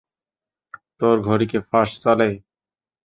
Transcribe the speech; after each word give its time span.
তোর 0.99 1.15
ঘরি 1.27 1.45
কি 1.51 1.59
ফাস্ট 1.69 1.93
চলে? 2.03 2.27